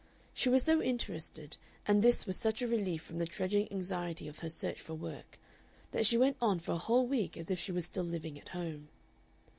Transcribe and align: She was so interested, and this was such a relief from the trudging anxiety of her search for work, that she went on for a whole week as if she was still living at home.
She 0.33 0.49
was 0.49 0.63
so 0.63 0.81
interested, 0.81 1.57
and 1.85 2.01
this 2.01 2.25
was 2.25 2.35
such 2.35 2.63
a 2.63 2.67
relief 2.67 3.03
from 3.03 3.19
the 3.19 3.27
trudging 3.27 3.71
anxiety 3.71 4.27
of 4.27 4.39
her 4.39 4.49
search 4.49 4.81
for 4.81 4.95
work, 4.95 5.37
that 5.91 6.07
she 6.07 6.17
went 6.17 6.37
on 6.41 6.57
for 6.57 6.71
a 6.71 6.77
whole 6.79 7.05
week 7.05 7.37
as 7.37 7.51
if 7.51 7.59
she 7.59 7.71
was 7.71 7.85
still 7.85 8.01
living 8.03 8.39
at 8.39 8.49
home. 8.49 8.89